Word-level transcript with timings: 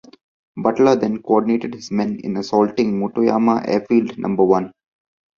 Butler 0.57 0.95
then 0.95 1.21
coordinated 1.21 1.75
his 1.75 1.91
men 1.91 2.19
in 2.21 2.35
assaulting 2.35 2.99
Motoyama 2.99 3.65
Airfield 3.67 4.17
Number 4.17 4.43
One. 4.43 4.73